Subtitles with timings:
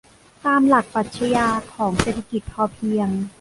[0.43, 3.09] ตามหลักปรัชญาของเศรษฐกิจพอเพียง